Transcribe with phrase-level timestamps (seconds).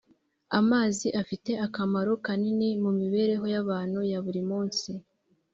[0.59, 4.91] amazi afite akamaro kanini mu mibereho y’abantu ya buri munsi.